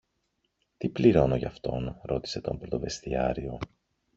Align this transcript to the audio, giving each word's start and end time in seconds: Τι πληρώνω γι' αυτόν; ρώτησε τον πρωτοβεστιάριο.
Τι 0.77 0.89
πληρώνω 0.89 1.35
γι' 1.35 1.45
αυτόν; 1.45 1.99
ρώτησε 2.01 2.41
τον 2.41 2.57
πρωτοβεστιάριο. 2.57 3.59